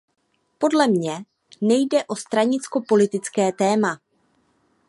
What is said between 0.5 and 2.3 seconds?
Podle mě nejde o